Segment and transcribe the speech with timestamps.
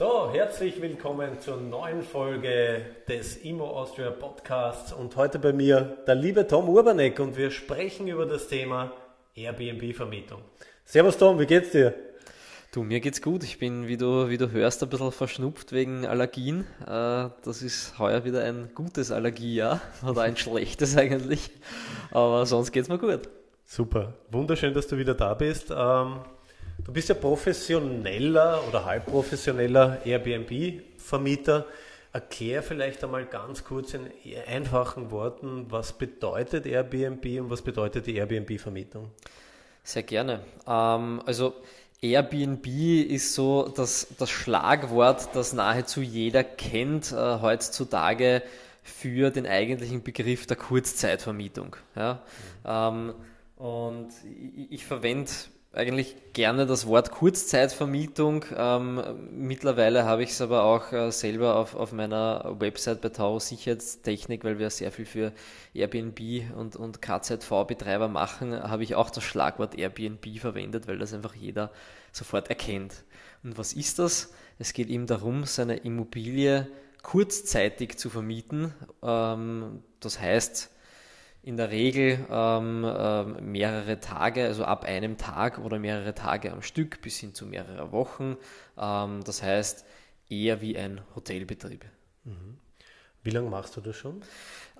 [0.00, 6.14] So, herzlich willkommen zur neuen Folge des Immo Austria Podcasts und heute bei mir der
[6.14, 8.94] liebe Tom Urbanek und wir sprechen über das Thema
[9.34, 10.40] Airbnb-Vermietung.
[10.86, 11.92] Servus Tom, wie geht's dir?
[12.72, 13.44] Du, mir geht's gut.
[13.44, 16.60] Ich bin, wie du, wie du hörst, ein bisschen verschnupft wegen Allergien.
[16.86, 21.50] Äh, das ist heuer wieder ein gutes Allergiejahr oder ein schlechtes eigentlich.
[22.10, 23.28] Aber sonst geht's mir gut.
[23.66, 24.14] Super.
[24.30, 25.70] Wunderschön, dass du wieder da bist.
[26.84, 31.66] Du bist ja professioneller oder halbprofessioneller Airbnb-Vermieter.
[32.12, 34.10] Erklär vielleicht einmal ganz kurz in
[34.48, 39.10] einfachen Worten, was bedeutet Airbnb und was bedeutet die Airbnb-Vermietung?
[39.84, 40.40] Sehr gerne.
[40.66, 41.54] Ähm, also
[42.00, 48.42] Airbnb ist so das, das Schlagwort, das nahezu jeder kennt äh, heutzutage
[48.82, 51.76] für den eigentlichen Begriff der Kurzzeitvermietung.
[51.94, 52.22] Ja?
[52.64, 53.10] Mhm.
[53.10, 53.14] Ähm,
[53.56, 54.08] und
[54.56, 55.30] ich, ich verwende
[55.72, 58.44] eigentlich gerne das Wort Kurzzeitvermietung.
[58.56, 63.38] Ähm, mittlerweile habe ich es aber auch äh, selber auf, auf meiner Website bei Tau
[63.38, 65.32] Sicherheitstechnik, weil wir sehr viel für
[65.72, 66.20] Airbnb
[66.56, 71.70] und, und KZV-Betreiber machen, habe ich auch das Schlagwort Airbnb verwendet, weil das einfach jeder
[72.10, 73.04] sofort erkennt.
[73.44, 74.32] Und was ist das?
[74.58, 76.66] Es geht ihm darum, seine Immobilie
[77.02, 78.74] kurzzeitig zu vermieten.
[79.02, 80.70] Ähm, das heißt,
[81.42, 86.62] in der Regel ähm, äh, mehrere Tage, also ab einem Tag oder mehrere Tage am
[86.62, 88.36] Stück bis hin zu mehrere Wochen.
[88.78, 89.84] Ähm, das heißt
[90.28, 91.84] eher wie ein Hotelbetrieb.
[92.24, 92.58] Mhm.
[93.22, 94.22] Wie lange machst du das schon?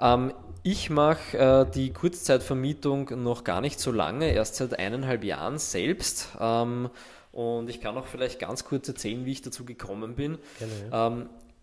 [0.01, 5.59] Ähm, ich mache äh, die Kurzzeitvermietung noch gar nicht so lange, erst seit eineinhalb Jahren
[5.59, 6.29] selbst.
[6.39, 6.91] Ähm,
[7.33, 10.39] und ich kann auch vielleicht ganz kurz erzählen, wie ich dazu gekommen bin.
[10.59, 11.07] Gerne, ja.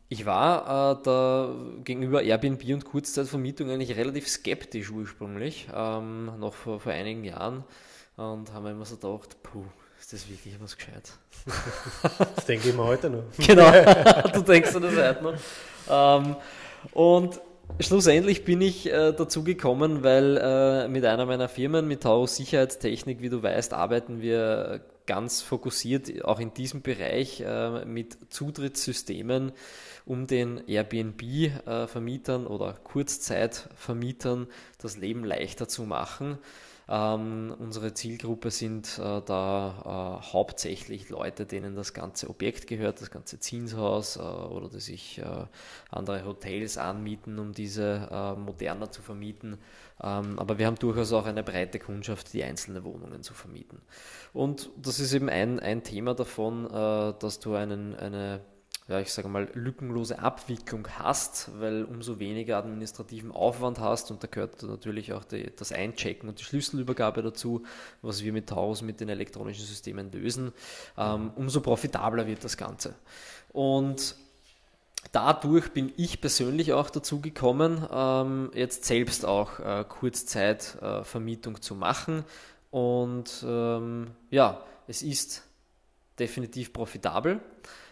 [0.09, 1.53] Ich war äh, da
[1.83, 7.65] gegenüber Airbnb und Kurzzeitvermietung eigentlich relativ skeptisch ursprünglich, ähm, noch vor, vor einigen Jahren.
[8.15, 9.65] Und haben mir immer so gedacht, puh,
[9.99, 11.11] ist das wirklich was gescheit?
[12.35, 13.23] das denke ich mir heute noch.
[13.37, 13.69] Genau,
[14.33, 15.33] du denkst dir das heute noch.
[15.89, 16.35] Ähm,
[16.93, 17.41] und
[17.81, 23.21] schlussendlich bin ich äh, dazu gekommen, weil äh, mit einer meiner Firmen, mit Taurus Sicherheitstechnik,
[23.21, 29.53] wie du weißt, arbeiten wir ganz fokussiert auch in diesem Bereich äh, mit Zutrittssystemen
[30.05, 34.47] um den Airbnb-Vermietern oder Kurzzeitvermietern
[34.77, 36.37] das Leben leichter zu machen.
[36.89, 43.11] Ähm, unsere Zielgruppe sind äh, da äh, hauptsächlich Leute, denen das ganze Objekt gehört, das
[43.11, 45.45] ganze Zinshaus äh, oder die sich äh,
[45.91, 49.57] andere Hotels anmieten, um diese äh, moderner zu vermieten.
[50.01, 53.81] Ähm, aber wir haben durchaus auch eine breite Kundschaft, die einzelne Wohnungen zu vermieten.
[54.31, 58.39] Und das ist eben ein, ein Thema davon, äh, dass du einen, eine
[58.87, 64.27] ja, ich sage mal, lückenlose Abwicklung hast, weil umso weniger administrativen Aufwand hast und da
[64.27, 67.65] gehört natürlich auch die, das Einchecken und die Schlüsselübergabe dazu,
[68.01, 70.53] was wir mit Taurus mit den elektronischen Systemen lösen,
[70.97, 72.95] ähm, umso profitabler wird das Ganze.
[73.51, 74.15] Und
[75.11, 81.75] dadurch bin ich persönlich auch dazu gekommen, ähm, jetzt selbst auch äh, Kurzzeitvermietung äh, zu
[81.75, 82.23] machen.
[82.71, 85.43] Und ähm, ja, es ist
[86.19, 87.41] definitiv profitabel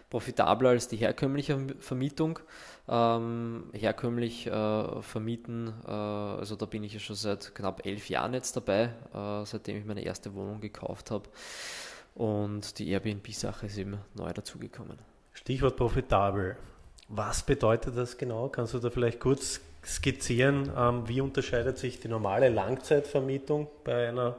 [0.09, 2.39] profitabler als die herkömmliche Vermietung.
[2.87, 8.35] Ähm, herkömmlich äh, vermieten, äh, also da bin ich ja schon seit knapp elf Jahren
[8.35, 11.27] jetzt dabei, äh, seitdem ich meine erste Wohnung gekauft habe.
[12.13, 14.99] Und die Airbnb-Sache ist eben neu dazugekommen.
[15.33, 16.57] Stichwort profitabel.
[17.09, 18.49] Was bedeutet das genau?
[18.49, 24.37] Kannst du da vielleicht kurz skizzieren, ähm, wie unterscheidet sich die normale Langzeitvermietung bei einer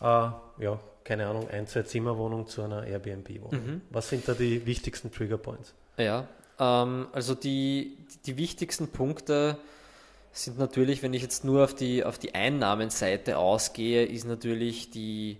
[0.00, 3.66] äh, ja, keine Ahnung, ein, zwei Zimmerwohnung zu einer Airbnb-Wohnung.
[3.66, 3.80] Mhm.
[3.90, 5.74] Was sind da die wichtigsten Trigger Points?
[5.96, 6.28] Ja,
[6.58, 7.96] ähm, also die,
[8.26, 9.58] die wichtigsten Punkte
[10.32, 15.38] sind natürlich, wenn ich jetzt nur auf die, auf die Einnahmenseite ausgehe, ist natürlich die,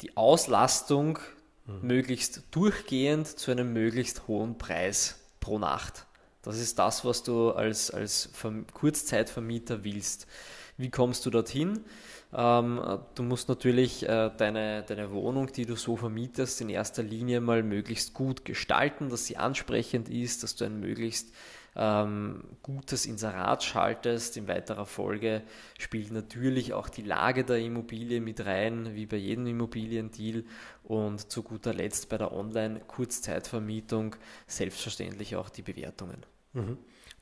[0.00, 1.18] die Auslastung
[1.66, 1.86] mhm.
[1.86, 6.06] möglichst durchgehend zu einem möglichst hohen Preis pro Nacht.
[6.42, 8.30] Das ist das, was du als, als
[8.72, 10.26] Kurzzeitvermieter willst.
[10.76, 11.80] Wie kommst du dorthin?
[12.32, 12.80] Ähm,
[13.14, 17.62] du musst natürlich äh, deine, deine Wohnung, die du so vermietest, in erster Linie mal
[17.62, 21.32] möglichst gut gestalten, dass sie ansprechend ist, dass du ein möglichst
[21.74, 24.36] ähm, gutes Inserat schaltest.
[24.36, 25.42] In weiterer Folge
[25.78, 30.44] spielt natürlich auch die Lage der Immobilie mit rein, wie bei jedem Immobiliendeal.
[30.82, 34.16] Und zu guter Letzt bei der Online-Kurzzeitvermietung
[34.46, 36.26] selbstverständlich auch die Bewertungen.
[36.52, 36.78] Mhm.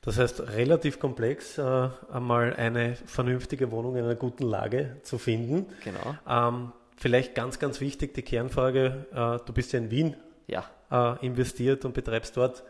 [0.07, 5.67] Das heißt, relativ komplex, äh, einmal eine vernünftige Wohnung in einer guten Lage zu finden.
[5.83, 6.15] Genau.
[6.29, 10.17] Ähm, vielleicht ganz, ganz wichtig die Kernfrage, äh, du bist ja in Wien
[10.47, 12.63] Ja, äh, investiert und betreibst dort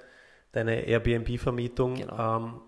[0.52, 1.96] deine Airbnb-Vermietung.
[1.96, 2.36] Genau.
[2.38, 2.60] Ähm,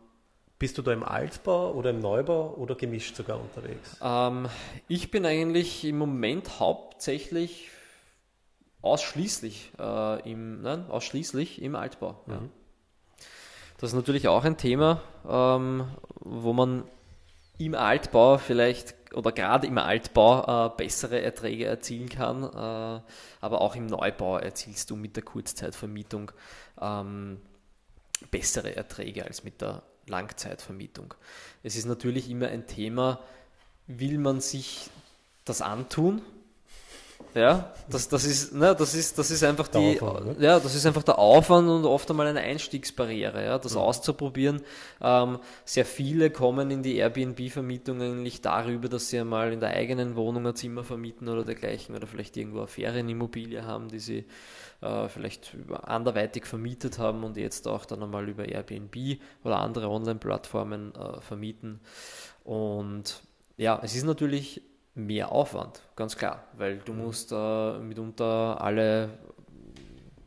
[0.59, 3.97] bist du da im Altbau oder im Neubau oder gemischt sogar unterwegs?
[4.03, 4.49] Ähm,
[4.87, 7.71] ich bin eigentlich im Moment hauptsächlich
[8.83, 12.23] ausschließlich äh, im, nein, ausschließlich im Altbau.
[12.27, 12.43] Ja.
[13.79, 15.89] Das ist natürlich auch ein Thema, ähm,
[16.21, 16.85] wo man
[17.59, 23.01] im Altbau vielleicht oder gerade im Altbau äh, bessere Erträge erzielen kann, äh,
[23.41, 26.33] aber auch im Neubau erzielst du mit der Kurzzeitvermietung
[26.81, 27.41] ähm,
[28.31, 31.15] bessere Erträge als mit der Langzeitvermietung.
[31.63, 33.21] Es ist natürlich immer ein Thema,
[33.87, 34.91] will man sich
[35.45, 36.21] das antun?
[37.35, 40.45] Ja, das, das, ist, ne, das, ist, das ist einfach Der die, Aufwand, ne?
[40.45, 44.63] ja, das ist einfach der Aufwand und oft einmal eine Einstiegsbarriere, ja, das auszuprobieren.
[45.01, 50.17] Ähm, sehr viele kommen in die Airbnb-Vermietung eigentlich darüber, dass sie einmal in der eigenen
[50.17, 54.25] Wohnung ein Zimmer vermieten oder dergleichen oder vielleicht irgendwo eine Ferienimmobilie haben, die sie
[54.81, 60.95] äh, vielleicht anderweitig vermietet haben und jetzt auch dann einmal über Airbnb oder andere Online-Plattformen
[60.95, 61.81] äh, vermieten.
[62.43, 63.23] Und
[63.59, 64.63] ja, es ist natürlich
[64.99, 69.11] mehr Aufwand, ganz klar, weil du musst äh, mitunter alle,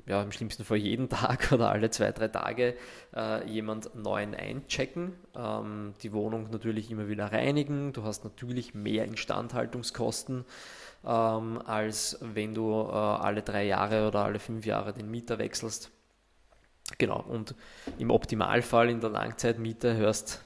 [0.07, 2.75] ja, im schlimmsten Fall jeden Tag oder alle zwei, drei Tage
[3.15, 9.05] äh, jemand neuen einchecken, ähm, die Wohnung natürlich immer wieder reinigen, du hast natürlich mehr
[9.05, 10.45] Instandhaltungskosten,
[11.05, 15.91] ähm, als wenn du äh, alle drei Jahre oder alle fünf Jahre den Mieter wechselst.
[16.97, 17.55] Genau, und
[17.99, 20.43] im Optimalfall in der Langzeitmiete hörst,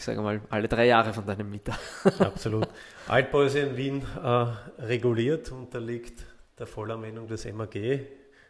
[0.00, 1.78] ich sage mal, alle drei Jahre von deinem Mieter.
[2.20, 2.66] Absolut.
[3.06, 4.46] Altbau ist in Wien äh,
[4.82, 6.24] reguliert, unterliegt
[6.58, 7.74] der Vollanwendung des MAG.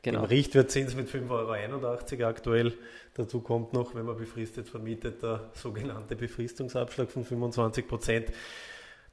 [0.02, 0.20] Genau.
[0.20, 2.72] Im Richtwertzins mit 5,81 Euro aktuell.
[3.14, 8.26] Dazu kommt noch, wenn man befristet vermietet, der sogenannte Befristungsabschlag von 25 Prozent.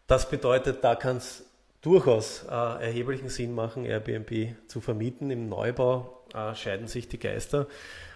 [0.05, 1.43] Das bedeutet, da kann es
[1.81, 5.31] durchaus äh, erheblichen Sinn machen, Airbnb zu vermieten.
[5.31, 7.65] Im Neubau äh, scheiden sich die Geister.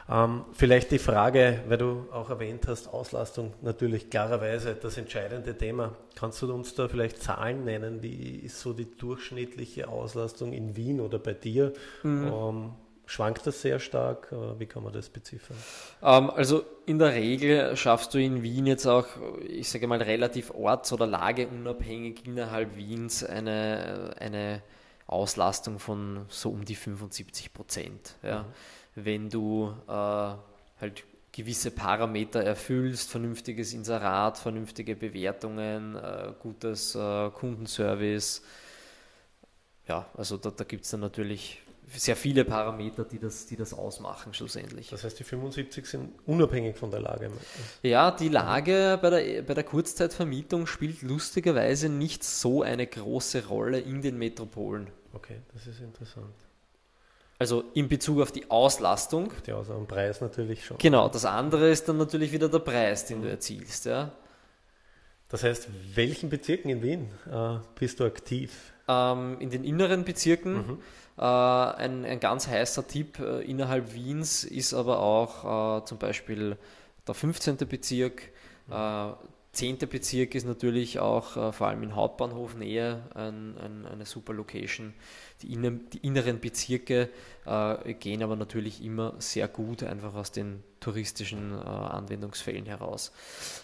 [0.09, 5.95] Ähm, vielleicht die Frage, weil du auch erwähnt hast, Auslastung natürlich klarerweise das entscheidende Thema.
[6.15, 8.01] Kannst du uns da vielleicht Zahlen nennen?
[8.01, 11.73] Wie ist so die durchschnittliche Auslastung in Wien oder bei dir?
[12.03, 12.71] Ähm,
[13.05, 14.31] schwankt das sehr stark?
[14.31, 15.57] Äh, Wie kann man das beziffern?
[16.01, 19.05] Ähm, also in der Regel schaffst du in Wien jetzt auch,
[19.47, 24.61] ich sage mal, relativ orts- oder lageunabhängig innerhalb Wiens eine, eine
[25.07, 28.15] Auslastung von so um die 75 Prozent.
[28.23, 28.45] Ja.
[28.95, 38.41] Wenn du äh, halt gewisse Parameter erfüllst, vernünftiges Inserat, vernünftige Bewertungen, äh, gutes äh, Kundenservice,
[39.87, 41.61] ja, also da, da gibt es dann natürlich
[41.93, 44.89] sehr viele Parameter, die das, die das ausmachen schlussendlich.
[44.89, 47.31] Das heißt, die 75 sind unabhängig von der Lage.
[47.83, 53.79] Ja, die Lage bei der, bei der Kurzzeitvermietung spielt lustigerweise nicht so eine große Rolle
[53.79, 54.87] in den Metropolen.
[55.13, 56.33] Okay, das ist interessant.
[57.41, 59.33] Also in Bezug auf die Auslastung.
[59.47, 60.77] Die Außer am Preis natürlich schon.
[60.77, 63.87] Genau, das andere ist dann natürlich wieder der Preis, den du erzielst.
[63.87, 64.11] Ja.
[65.27, 68.73] Das heißt, welchen Bezirken in Wien äh, bist du aktiv?
[68.87, 70.77] Ähm, in den inneren Bezirken
[71.17, 76.57] äh, ein, ein ganz heißer Tipp äh, innerhalb Wiens ist aber auch äh, zum Beispiel
[77.07, 77.57] der 15.
[77.57, 78.21] Bezirk.
[78.69, 79.13] Äh,
[79.53, 79.79] 10.
[79.79, 84.93] Bezirk ist natürlich auch äh, vor allem in Hauptbahnhofnähe ein, ein, eine super Location.
[85.41, 87.09] Die, innen, die inneren Bezirke
[87.45, 93.11] äh, gehen aber natürlich immer sehr gut, einfach aus den touristischen äh, Anwendungsfällen heraus.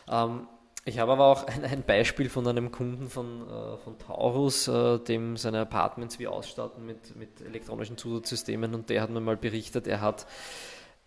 [0.09, 0.47] Ähm,
[0.83, 4.99] ich habe aber auch ein, ein Beispiel von einem Kunden von, äh, von Taurus, äh,
[4.99, 9.87] dem seine Apartments wir ausstatten mit, mit elektronischen Zusatzsystemen und der hat mir mal berichtet,
[9.87, 10.27] er hat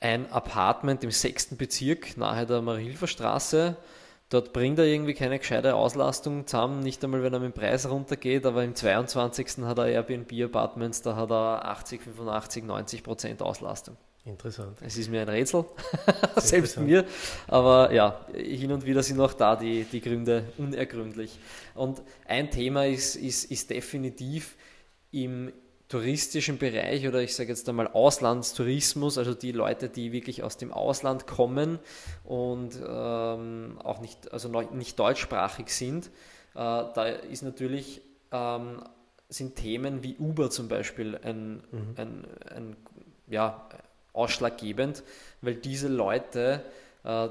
[0.01, 3.77] ein Apartment im sechsten Bezirk nahe der Marilfer Straße.
[4.31, 7.91] Dort bringt er irgendwie keine gescheite Auslastung zusammen, nicht einmal wenn er mit dem Preis
[7.91, 9.65] runtergeht, aber im 22.
[9.65, 13.97] hat er Airbnb-Apartments, da hat er 80, 85, 90 Prozent Auslastung.
[14.25, 14.79] Interessant.
[14.83, 15.65] Es ist mir ein Rätsel,
[16.37, 17.05] selbst mir.
[17.49, 21.37] Aber ja, hin und wieder sind auch da die, die Gründe unergründlich.
[21.75, 24.57] Und ein Thema ist, ist, ist definitiv
[25.11, 25.51] im
[25.90, 30.73] touristischen Bereich oder ich sage jetzt einmal Auslandstourismus, also die Leute, die wirklich aus dem
[30.73, 31.80] Ausland kommen
[32.25, 36.11] und ähm, auch nicht, also nicht deutschsprachig sind, äh,
[36.54, 38.82] da ist natürlich ähm,
[39.28, 41.62] sind Themen wie Uber zum Beispiel ein,
[41.97, 42.76] ein, ein
[43.26, 43.68] ja,
[44.12, 45.02] ausschlaggebend,
[45.40, 46.64] weil diese Leute,
[47.02, 47.28] äh,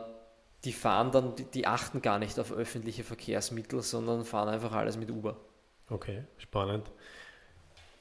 [0.66, 4.98] die fahren dann, die, die achten gar nicht auf öffentliche Verkehrsmittel, sondern fahren einfach alles
[4.98, 5.38] mit Uber.
[5.90, 6.92] Okay, spannend.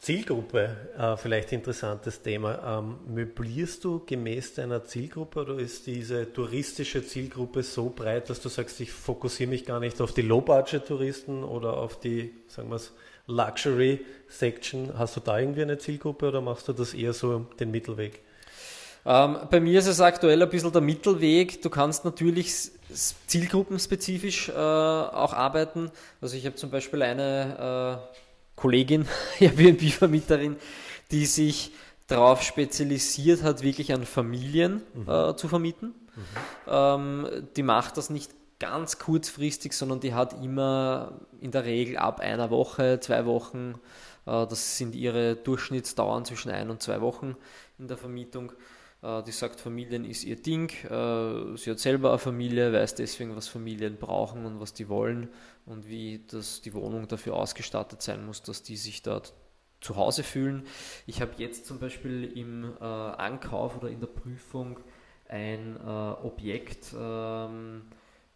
[0.08, 2.78] Zielgruppe, äh, vielleicht interessantes Thema.
[2.78, 8.48] Ähm, möblierst du gemäß deiner Zielgruppe oder ist diese touristische Zielgruppe so breit, dass du
[8.48, 12.80] sagst, ich fokussiere mich gar nicht auf die Low-Budget-Touristen oder auf die, sagen wir
[13.26, 14.98] Luxury-Section?
[14.98, 18.22] Hast du da irgendwie eine Zielgruppe oder machst du das eher so den Mittelweg?
[19.04, 21.60] Ähm, bei mir ist es aktuell ein bisschen der Mittelweg.
[21.60, 22.70] Du kannst natürlich
[23.26, 25.90] zielgruppenspezifisch äh, auch arbeiten.
[26.22, 28.27] Also ich habe zum Beispiel eine äh,
[28.58, 29.06] Kollegin,
[29.40, 30.56] Airbnb-Vermieterin,
[31.10, 31.72] die sich
[32.08, 35.08] darauf spezialisiert hat, wirklich an Familien mhm.
[35.08, 35.94] äh, zu vermieten.
[36.16, 36.22] Mhm.
[36.66, 42.20] Ähm, die macht das nicht ganz kurzfristig, sondern die hat immer in der Regel ab
[42.20, 43.74] einer Woche, zwei Wochen,
[44.26, 47.36] äh, das sind ihre Durchschnittsdauern zwischen ein und zwei Wochen
[47.78, 48.52] in der Vermietung.
[49.02, 50.71] Äh, die sagt, Familien ist ihr Ding.
[50.85, 55.28] Äh, sie hat selber eine Familie, weiß deswegen, was Familien brauchen und was die wollen
[55.67, 59.35] und wie das, die Wohnung dafür ausgestattet sein muss, dass die sich dort
[59.81, 60.67] zu Hause fühlen.
[61.07, 64.81] Ich habe jetzt zum Beispiel im äh, Ankauf oder in der Prüfung
[65.28, 67.83] ein äh, Objekt ähm,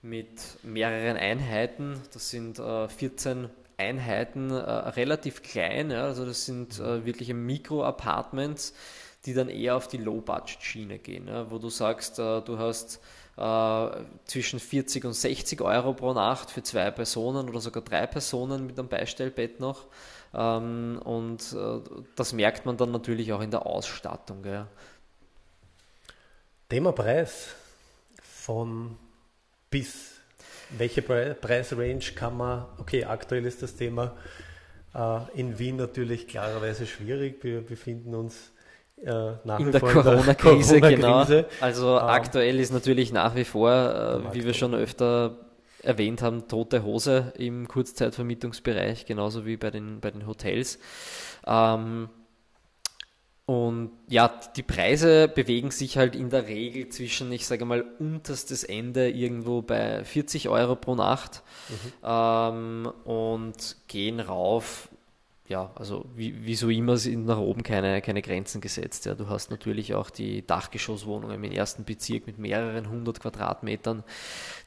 [0.02, 2.00] mit mehreren Einheiten.
[2.12, 5.90] Das sind äh, 14 Einheiten, äh, relativ klein.
[5.90, 8.74] Ja, also das sind wirkliche Mikro-Apartments,
[9.24, 13.00] die dann eher auf die Low-Budget-Schiene gehen, ja, wo du sagst, äh, du hast
[13.36, 13.88] äh,
[14.24, 18.78] zwischen 40 und 60 Euro pro Nacht für zwei Personen oder sogar drei Personen mit
[18.78, 19.86] einem Beistellbett noch.
[20.34, 21.80] Ähm, und äh,
[22.16, 24.44] das merkt man dann natürlich auch in der Ausstattung.
[26.68, 27.54] Thema Preis
[28.22, 28.96] von
[29.70, 30.10] bis.
[30.70, 34.16] Welche Pre Preisrange kann man, okay, aktuell ist das Thema
[34.94, 37.44] äh, in Wien natürlich klarerweise schwierig.
[37.44, 38.52] Wir befinden uns
[39.04, 41.44] äh, in der Corona-Krise, Corona genau.
[41.60, 45.36] Also ähm, aktuell ist natürlich nach wie vor, äh, wie wir schon öfter
[45.82, 50.78] erwähnt haben, tote Hose im Kurzzeitvermietungsbereich, genauso wie bei den, bei den Hotels.
[51.46, 52.08] Ähm,
[53.44, 58.62] und ja, die Preise bewegen sich halt in der Regel zwischen, ich sage mal, unterstes
[58.62, 61.92] Ende irgendwo bei 40 Euro pro Nacht mhm.
[62.04, 64.88] ähm, und gehen rauf
[65.52, 69.04] ja, also wie, wie so immer sind nach oben keine, keine Grenzen gesetzt.
[69.04, 69.14] Ja.
[69.14, 74.02] Du hast natürlich auch die Dachgeschosswohnungen im ersten Bezirk mit mehreren hundert Quadratmetern,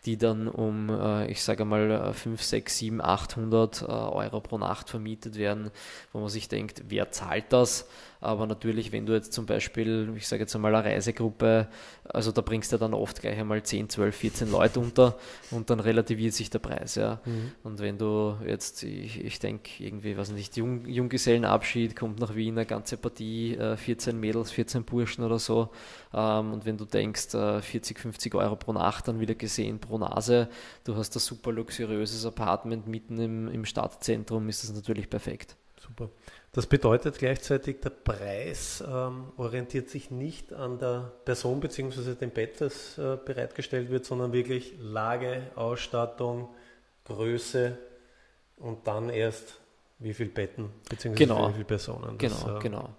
[0.05, 5.37] die dann um, äh, ich sage mal, 5, 6, 7, 800 Euro pro Nacht vermietet
[5.37, 5.71] werden,
[6.13, 7.89] wo man sich denkt, wer zahlt das?
[8.21, 11.67] Aber natürlich, wenn du jetzt zum Beispiel, ich sage jetzt einmal eine Reisegruppe,
[12.05, 15.17] also da bringst du dann oft gleich einmal 10, 12, 14 Leute unter
[15.51, 16.95] und dann relativiert sich der Preis.
[16.95, 17.19] Ja.
[17.25, 17.51] Mhm.
[17.63, 22.57] Und wenn du jetzt, ich, ich denke, irgendwie, was nicht, Jung, Junggesellenabschied, kommt nach Wien
[22.57, 25.69] eine ganze Partie, 14 äh, Mädels, 14 Burschen oder so.
[26.13, 29.97] Ähm, und wenn du denkst, 40, äh, 50 Euro pro Nacht dann wieder gesehen pro
[29.97, 30.49] Nase,
[30.83, 35.55] du hast ein super luxuriöses Apartment mitten im, im Stadtzentrum, ist das natürlich perfekt.
[35.85, 36.09] Super.
[36.51, 42.15] Das bedeutet gleichzeitig, der Preis ähm, orientiert sich nicht an der Person bzw.
[42.15, 46.49] dem Bett, das äh, bereitgestellt wird, sondern wirklich Lage, Ausstattung,
[47.03, 47.77] Größe
[48.57, 49.59] und dann erst
[49.99, 51.15] wie viele Betten bzw.
[51.15, 51.49] Genau.
[51.49, 52.17] wie viele Personen.
[52.17, 52.89] Das, genau, äh, genau.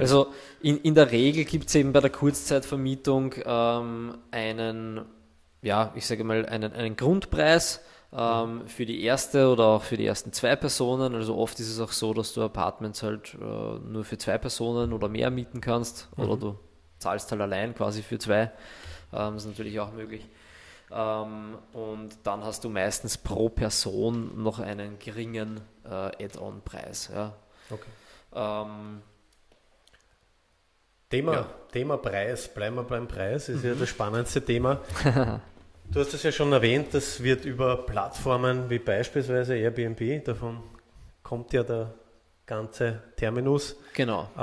[0.00, 5.04] Also in, in der Regel gibt es eben bei der Kurzzeitvermietung ähm, einen,
[5.62, 7.80] ja, ich sage mal, einen, einen Grundpreis
[8.12, 11.14] ähm, für die erste oder auch für die ersten zwei Personen.
[11.14, 14.92] Also oft ist es auch so, dass du Apartments halt äh, nur für zwei Personen
[14.92, 16.24] oder mehr mieten kannst mhm.
[16.24, 16.58] oder du
[16.98, 18.52] zahlst halt allein quasi für zwei.
[19.12, 20.26] Ähm, das ist natürlich auch möglich.
[20.90, 27.10] Ähm, und dann hast du meistens pro Person noch einen geringen äh, Add-on-Preis.
[27.12, 27.34] Ja.
[27.70, 27.90] Okay.
[28.34, 29.02] Ähm,
[31.10, 31.46] Thema, ja.
[31.72, 33.70] Thema Preis, bleiben wir beim Preis, ist mhm.
[33.70, 34.80] ja das spannendste Thema.
[35.92, 40.62] Du hast es ja schon erwähnt, das wird über Plattformen wie beispielsweise Airbnb, davon
[41.22, 41.94] kommt ja der
[42.46, 43.76] ganze Terminus.
[43.94, 44.28] Genau.
[44.36, 44.40] Äh,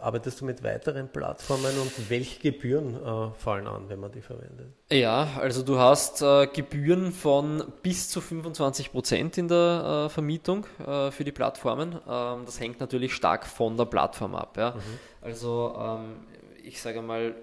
[0.00, 4.74] arbeitest du mit weiteren Plattformen und welche Gebühren äh, fallen an, wenn man die verwendet?
[4.90, 10.66] Ja, also du hast äh, Gebühren von bis zu 25 Prozent in der äh, Vermietung
[10.86, 11.98] äh, für die Plattformen.
[12.06, 14.56] Ähm, das hängt natürlich stark von der Plattform ab.
[14.58, 14.72] Ja?
[14.72, 14.98] Mhm.
[15.22, 16.16] Also ähm,
[16.62, 17.34] ich sage mal,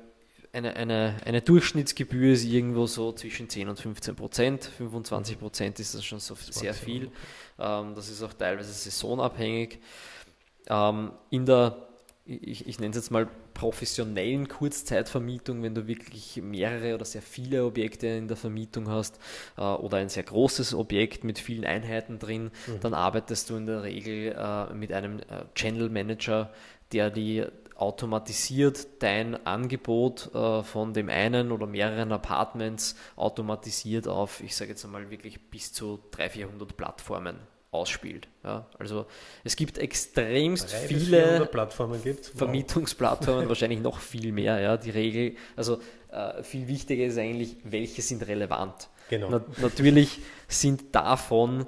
[0.57, 4.65] eine, eine, eine Durchschnittsgebühr ist irgendwo so zwischen 10 und 15 Prozent.
[4.65, 7.11] 25 Prozent ist das schon so sehr viel.
[7.59, 9.79] Ähm, das ist auch teilweise saisonabhängig.
[10.67, 11.87] Ähm, in der,
[12.25, 17.63] ich, ich nenne es jetzt mal professionellen Kurzzeitvermietung, wenn du wirklich mehrere oder sehr viele
[17.65, 19.19] Objekte in der Vermietung hast
[19.57, 22.79] äh, oder ein sehr großes Objekt mit vielen Einheiten drin, mhm.
[22.81, 26.51] dann arbeitest du in der Regel äh, mit einem äh, Channel Manager,
[26.91, 27.45] der die
[27.77, 34.83] automatisiert dein Angebot äh, von dem einen oder mehreren Apartments automatisiert auf, ich sage jetzt
[34.83, 37.37] einmal wirklich bis zu 300, 400 Plattformen
[37.71, 38.27] ausspielt.
[38.43, 39.05] Ja, also
[39.43, 42.31] es gibt extremst viele Plattformen gibt's.
[42.31, 42.39] Wow.
[42.39, 44.59] Vermietungsplattformen, wahrscheinlich noch viel mehr.
[44.59, 45.79] Ja, die Regel, also
[46.11, 48.89] äh, viel wichtiger ist eigentlich, welche sind relevant.
[49.09, 49.29] Genau.
[49.29, 51.67] Na, natürlich sind davon.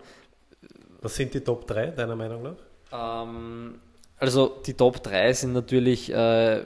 [1.01, 3.23] Was sind die Top 3 deiner Meinung nach?
[3.25, 3.79] Ähm,
[4.19, 6.63] also die Top 3 sind natürlich äh,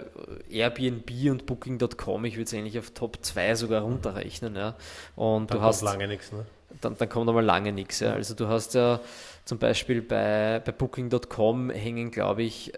[0.49, 2.25] Airbnb und Booking.com.
[2.25, 4.55] Ich würde es eigentlich auf Top 2 sogar runterrechnen.
[4.55, 4.75] Ja.
[5.15, 6.45] Und dann du hast lange nichts, ne?
[6.81, 7.99] Dann, dann kommt einmal lange nichts.
[7.99, 8.13] Ja.
[8.13, 8.99] Also du hast ja
[9.45, 12.73] zum Beispiel bei, bei Booking.com hängen, glaube ich,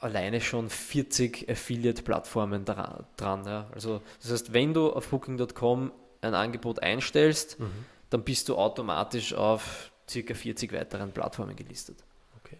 [0.00, 3.04] alleine schon 40 Affiliate-Plattformen dran.
[3.18, 3.66] dran ja.
[3.74, 5.92] Also das heißt, wenn du auf Booking.com
[6.22, 7.84] ein Angebot einstellst, mhm.
[8.08, 11.98] dann bist du automatisch auf circa 40 weiteren Plattformen gelistet.
[12.42, 12.58] Okay,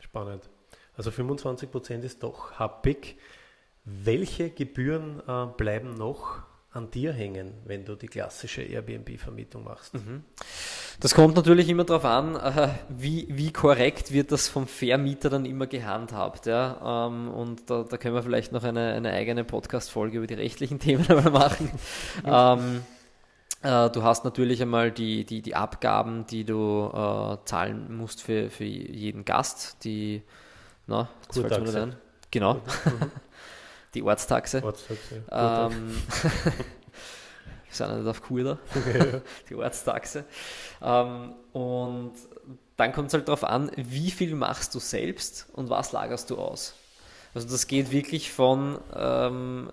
[0.00, 0.48] spannend.
[0.96, 3.16] Also 25 Prozent ist doch happig.
[3.84, 9.94] Welche Gebühren äh, bleiben noch an dir hängen, wenn du die klassische Airbnb-Vermietung machst?
[9.94, 10.24] Mhm.
[11.00, 15.44] Das kommt natürlich immer darauf an, äh, wie, wie korrekt wird das vom Vermieter dann
[15.44, 16.46] immer gehandhabt.
[16.46, 17.06] Ja?
[17.08, 20.78] Ähm, und da, da können wir vielleicht noch eine, eine eigene Podcast-Folge über die rechtlichen
[20.80, 21.70] Themen einmal machen.
[22.24, 22.82] ähm,
[23.62, 28.48] äh, du hast natürlich einmal die, die, die Abgaben, die du äh, zahlen musst für,
[28.50, 30.22] für jeden Gast, die
[30.86, 31.96] na, mir ein.
[32.30, 32.54] Genau.
[32.54, 32.60] Mhm.
[33.94, 34.62] Die Ortstaxe.
[34.62, 35.22] Ortstaxe.
[35.30, 36.52] Ähm, wir
[37.70, 38.58] sind nicht auf Kurda.
[38.74, 40.24] Okay, Die Ortstaxe.
[40.82, 42.12] Ähm, und
[42.76, 46.36] dann kommt es halt darauf an, wie viel machst du selbst und was lagerst du
[46.36, 46.74] aus.
[47.34, 49.70] Also das geht wirklich von, ähm,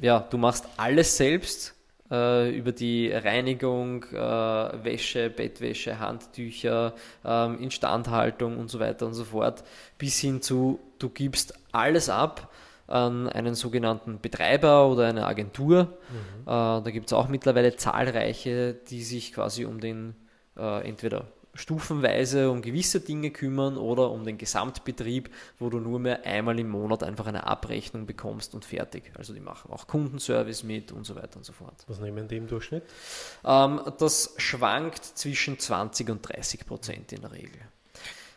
[0.00, 1.74] ja, du machst alles selbst
[2.10, 9.24] äh, über die Reinigung, äh, Wäsche, Bettwäsche, Handtücher, ähm, Instandhaltung und so weiter und so
[9.24, 9.64] fort,
[9.98, 12.52] bis hin zu, du gibst alles ab
[12.86, 15.84] an einen sogenannten Betreiber oder eine Agentur.
[15.84, 16.42] Mhm.
[16.42, 20.14] Äh, da gibt es auch mittlerweile zahlreiche, die sich quasi um den
[20.56, 21.26] äh, entweder
[21.58, 26.68] stufenweise um gewisse Dinge kümmern oder um den Gesamtbetrieb, wo du nur mehr einmal im
[26.68, 29.10] Monat einfach eine Abrechnung bekommst und fertig.
[29.18, 31.84] Also die machen auch Kundenservice mit und so weiter und so fort.
[31.88, 32.84] Was nehmen die im Durchschnitt?
[33.44, 37.60] Ähm, das schwankt zwischen 20 und 30 Prozent in der Regel.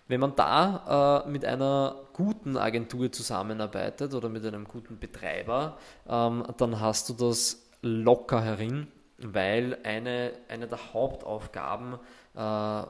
[0.07, 5.77] Wenn man da äh, mit einer guten Agentur zusammenarbeitet oder mit einem guten Betreiber,
[6.09, 8.87] ähm, dann hast du das locker herin,
[9.19, 11.99] weil eine, eine der Hauptaufgaben
[12.35, 12.83] äh,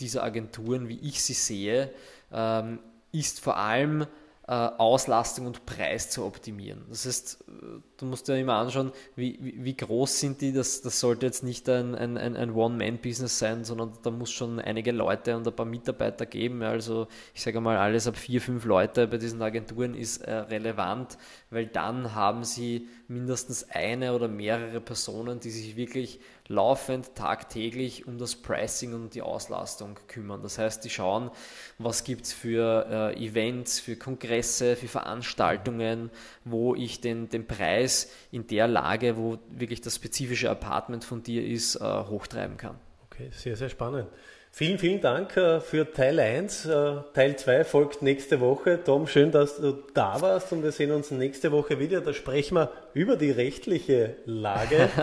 [0.00, 1.92] dieser Agenturen, wie ich sie sehe,
[2.32, 2.78] ähm,
[3.12, 4.06] ist vor allem
[4.46, 6.84] äh, Auslastung und Preis zu optimieren.
[6.88, 10.52] Das heißt, äh, du musst dir immer anschauen, wie, wie, wie groß sind die.
[10.52, 14.92] Das, das sollte jetzt nicht ein, ein, ein One-Man-Business sein, sondern da muss schon einige
[14.92, 16.62] Leute und ein paar Mitarbeiter geben.
[16.62, 21.18] Also ich sage mal, alles ab vier, fünf Leute bei diesen Agenturen ist äh, relevant,
[21.50, 28.18] weil dann haben sie mindestens eine oder mehrere Personen, die sich wirklich laufend, tagtäglich um
[28.18, 30.42] das Pricing und die Auslastung kümmern.
[30.42, 31.30] Das heißt, die schauen,
[31.78, 32.86] was gibt es für
[33.16, 36.10] äh, Events, für Kongresse, für Veranstaltungen,
[36.44, 37.93] wo ich den, den Preis
[38.30, 42.76] in der Lage, wo wirklich das spezifische Apartment von dir ist, äh, hochtreiben kann.
[43.06, 44.08] Okay, sehr, sehr spannend.
[44.50, 46.66] Vielen, vielen Dank äh, für Teil 1.
[46.66, 48.78] Äh, Teil 2 folgt nächste Woche.
[48.84, 52.00] Tom, schön, dass du da warst und wir sehen uns nächste Woche wieder.
[52.00, 54.88] Da sprechen wir über die rechtliche Lage.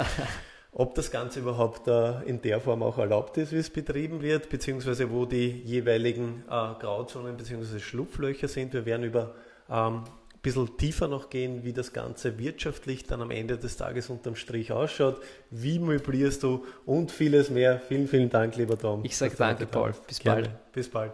[0.73, 4.49] ob das Ganze überhaupt äh, in der Form auch erlaubt ist, wie es betrieben wird,
[4.49, 7.79] beziehungsweise wo die jeweiligen äh, Grauzonen bzw.
[7.79, 8.73] Schlupflöcher sind.
[8.73, 9.35] Wir werden über
[9.69, 10.03] ähm,
[10.41, 14.71] bisschen tiefer noch gehen, wie das Ganze wirtschaftlich dann am Ende des Tages unterm Strich
[14.71, 17.79] ausschaut, wie möblierst du und vieles mehr.
[17.87, 19.03] Vielen, vielen Dank, lieber Tom.
[19.03, 19.93] Ich sage danke, Paul.
[20.07, 20.43] Bis Gerne.
[20.43, 20.71] bald.
[20.73, 21.13] Bis bald.